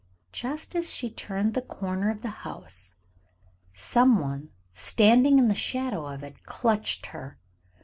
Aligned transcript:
Just 0.31 0.75
as 0.75 0.91
she 0.91 1.11
turned 1.11 1.53
the 1.53 1.61
corner 1.61 2.09
of 2.09 2.21
the 2.21 2.31
house, 2.41 2.95
some 3.75 4.17
one 4.17 4.49
standing 4.71 5.37
in 5.37 5.47
the 5.47 5.53
shadow 5.53 6.07
of 6.07 6.23
it 6.23 6.41
clutched 6.43 7.05
her. 7.13 7.37